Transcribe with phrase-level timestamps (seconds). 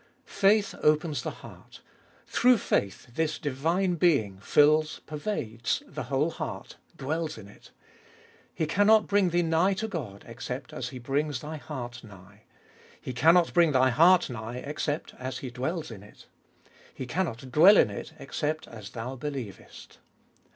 [0.25, 0.33] 3.
[0.63, 1.79] Faith opens the heart—
[2.25, 7.69] through faith this divine Being fills, pervades, the whole heart, dwells in it.
[8.55, 12.45] He cannot bring thee nigh to God except as He brings thy heart nigh.
[12.99, 16.25] He cannot bring thy heart nigh except as He dwells in it.
[16.91, 19.99] He cannot dwell in it except as thou believeat.